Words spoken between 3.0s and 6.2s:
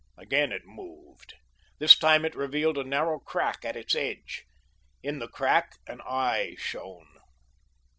crack at its edge. In the crack an